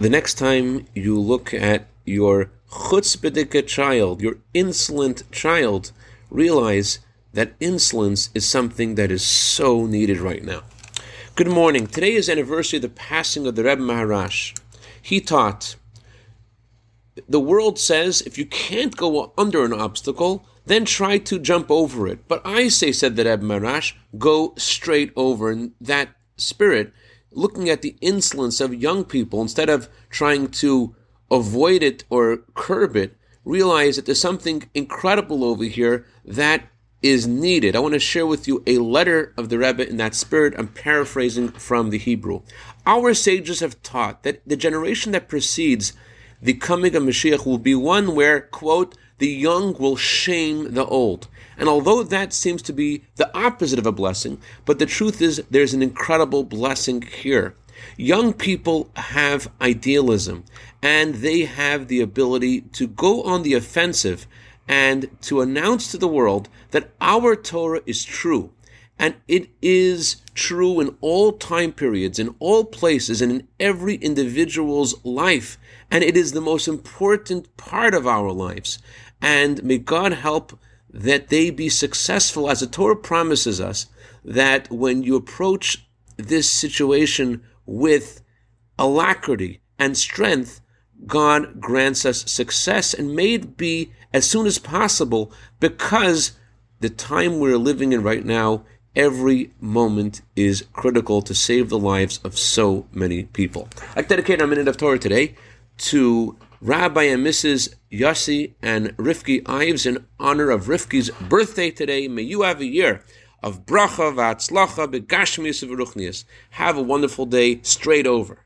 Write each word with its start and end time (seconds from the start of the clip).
the 0.00 0.08
next 0.08 0.34
time 0.34 0.86
you 0.94 1.20
look 1.20 1.52
at 1.52 1.86
your 2.06 2.50
chutzpedika 2.70 3.66
child, 3.66 4.22
your 4.22 4.38
insolent 4.54 5.30
child, 5.30 5.92
realize 6.30 7.00
that 7.34 7.52
insolence 7.60 8.30
is 8.34 8.48
something 8.48 8.94
that 8.94 9.10
is 9.10 9.22
so 9.22 9.84
needed 9.84 10.16
right 10.18 10.42
now. 10.42 10.62
Good 11.34 11.48
morning. 11.48 11.86
Today 11.86 12.14
is 12.14 12.30
anniversary 12.30 12.78
of 12.78 12.82
the 12.82 12.88
passing 12.88 13.46
of 13.46 13.56
the 13.56 13.64
Rebbe 13.64 13.82
Maharash. 13.82 14.58
He 15.02 15.20
taught, 15.20 15.76
the 17.28 17.38
world 17.38 17.78
says 17.78 18.22
if 18.22 18.38
you 18.38 18.46
can't 18.46 18.96
go 18.96 19.34
under 19.36 19.64
an 19.66 19.74
obstacle, 19.74 20.46
then 20.64 20.86
try 20.86 21.18
to 21.18 21.38
jump 21.38 21.70
over 21.70 22.08
it. 22.08 22.26
But 22.26 22.40
I 22.42 22.68
say, 22.68 22.90
said 22.92 23.16
the 23.16 23.24
Rebbe 23.24 23.44
Maharash, 23.44 23.92
go 24.16 24.54
straight 24.56 25.12
over. 25.14 25.50
And 25.50 25.72
that 25.78 26.08
spirit, 26.38 26.94
looking 27.32 27.68
at 27.68 27.82
the 27.82 27.96
insolence 28.00 28.60
of 28.60 28.74
young 28.74 29.04
people, 29.04 29.40
instead 29.40 29.68
of 29.68 29.88
trying 30.08 30.48
to 30.48 30.94
avoid 31.30 31.82
it 31.82 32.04
or 32.10 32.38
curb 32.54 32.96
it, 32.96 33.16
realize 33.44 33.96
that 33.96 34.06
there's 34.06 34.20
something 34.20 34.68
incredible 34.74 35.44
over 35.44 35.64
here 35.64 36.06
that 36.24 36.64
is 37.02 37.26
needed. 37.26 37.74
I 37.74 37.78
want 37.78 37.94
to 37.94 38.00
share 38.00 38.26
with 38.26 38.46
you 38.46 38.62
a 38.66 38.78
letter 38.78 39.32
of 39.36 39.48
the 39.48 39.58
Rebbe 39.58 39.88
in 39.88 39.96
that 39.96 40.14
spirit. 40.14 40.54
I'm 40.58 40.68
paraphrasing 40.68 41.48
from 41.48 41.90
the 41.90 41.98
Hebrew. 41.98 42.42
Our 42.84 43.14
sages 43.14 43.60
have 43.60 43.82
taught 43.82 44.22
that 44.22 44.42
the 44.46 44.56
generation 44.56 45.12
that 45.12 45.28
precedes 45.28 45.94
the 46.42 46.54
coming 46.54 46.96
of 46.96 47.02
Mashiach 47.02 47.44
will 47.44 47.58
be 47.58 47.74
one 47.74 48.14
where, 48.14 48.40
quote, 48.40 48.96
the 49.18 49.28
young 49.28 49.74
will 49.74 49.96
shame 49.96 50.72
the 50.74 50.86
old. 50.86 51.28
And 51.58 51.68
although 51.68 52.02
that 52.02 52.32
seems 52.32 52.62
to 52.62 52.72
be 52.72 53.04
the 53.16 53.30
opposite 53.36 53.78
of 53.78 53.86
a 53.86 53.92
blessing, 53.92 54.40
but 54.64 54.78
the 54.78 54.86
truth 54.86 55.20
is 55.20 55.42
there's 55.50 55.74
an 55.74 55.82
incredible 55.82 56.42
blessing 56.42 57.02
here. 57.02 57.54
Young 57.96 58.32
people 58.32 58.90
have 58.96 59.50
idealism 59.60 60.44
and 60.82 61.16
they 61.16 61.44
have 61.44 61.88
the 61.88 62.00
ability 62.00 62.62
to 62.62 62.86
go 62.86 63.22
on 63.22 63.42
the 63.42 63.54
offensive 63.54 64.26
and 64.66 65.10
to 65.22 65.40
announce 65.40 65.90
to 65.90 65.98
the 65.98 66.08
world 66.08 66.48
that 66.70 66.90
our 67.00 67.36
Torah 67.36 67.82
is 67.84 68.04
true. 68.04 68.50
And 69.00 69.14
it 69.26 69.48
is 69.62 70.16
true 70.34 70.78
in 70.78 70.94
all 71.00 71.32
time 71.32 71.72
periods, 71.72 72.18
in 72.18 72.34
all 72.38 72.66
places, 72.66 73.22
and 73.22 73.32
in 73.32 73.48
every 73.58 73.94
individual's 73.94 75.02
life. 75.06 75.56
And 75.90 76.04
it 76.04 76.18
is 76.18 76.32
the 76.32 76.42
most 76.42 76.68
important 76.68 77.56
part 77.56 77.94
of 77.94 78.06
our 78.06 78.30
lives. 78.30 78.78
And 79.22 79.64
may 79.64 79.78
God 79.78 80.12
help 80.12 80.58
that 80.90 81.28
they 81.28 81.48
be 81.48 81.70
successful, 81.70 82.50
as 82.50 82.60
the 82.60 82.66
Torah 82.66 82.94
promises 82.94 83.58
us, 83.58 83.86
that 84.22 84.70
when 84.70 85.02
you 85.02 85.16
approach 85.16 85.86
this 86.18 86.50
situation 86.50 87.42
with 87.64 88.20
alacrity 88.78 89.62
and 89.78 89.96
strength, 89.96 90.60
God 91.06 91.58
grants 91.58 92.04
us 92.04 92.30
success 92.30 92.92
and 92.92 93.16
may 93.16 93.32
it 93.32 93.56
be 93.56 93.92
as 94.12 94.28
soon 94.28 94.46
as 94.46 94.58
possible 94.58 95.32
because 95.58 96.32
the 96.80 96.90
time 96.90 97.38
we're 97.38 97.56
living 97.56 97.94
in 97.94 98.02
right 98.02 98.24
now, 98.24 98.66
every 98.96 99.52
moment 99.60 100.22
is 100.36 100.64
critical 100.72 101.22
to 101.22 101.34
save 101.34 101.68
the 101.68 101.78
lives 101.78 102.20
of 102.24 102.38
so 102.38 102.86
many 102.92 103.24
people. 103.24 103.68
I 103.96 104.02
dedicate 104.02 104.40
our 104.40 104.46
minute 104.46 104.68
of 104.68 104.76
Torah 104.76 104.98
today 104.98 105.34
to 105.78 106.36
Rabbi 106.60 107.04
and 107.04 107.24
Mrs. 107.26 107.74
Yossi 107.90 108.52
and 108.62 108.96
Rifki 108.96 109.42
Ives 109.46 109.86
in 109.86 110.04
honor 110.18 110.50
of 110.50 110.66
Rifki's 110.66 111.10
birthday 111.10 111.70
today. 111.70 112.06
May 112.08 112.22
you 112.22 112.42
have 112.42 112.60
a 112.60 112.66
year 112.66 113.02
of 113.42 113.64
bracha 113.64 114.12
v'atzlacha 114.14 114.92
begashmius 114.92 115.66
v'ruchnius. 115.66 116.24
Have 116.50 116.76
a 116.76 116.82
wonderful 116.82 117.26
day 117.26 117.60
straight 117.62 118.06
over. 118.06 118.44